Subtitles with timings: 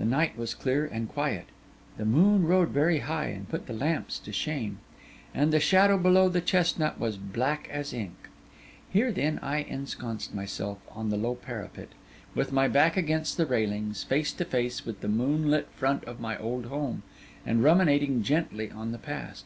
[0.00, 1.44] The night was clear and quiet;
[1.96, 4.80] the moon rode very high and put the lamps to shame;
[5.32, 8.30] and the shadow below the chestnut was black as ink.
[8.92, 11.90] Here, then, I ensconced myself on the low parapet,
[12.34, 16.36] with my back against the railings, face to face with the moonlit front of my
[16.38, 17.04] old home,
[17.46, 19.44] and ruminating gently on the past.